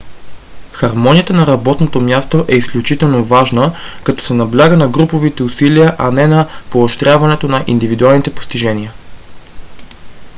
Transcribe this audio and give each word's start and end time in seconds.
хармонията 0.71 1.33
на 1.33 1.47
работното 1.47 2.01
място 2.01 2.45
е 2.47 2.55
изключително 2.55 3.23
важна 3.23 3.75
като 4.03 4.23
се 4.23 4.33
набляга 4.33 4.77
на 4.77 4.87
груповите 4.87 5.43
усилия 5.43 5.95
а 5.99 6.11
не 6.11 6.27
на 6.27 6.47
поощряването 6.69 7.47
на 7.47 7.63
индивидуалните 7.67 8.35
постижения 8.35 8.93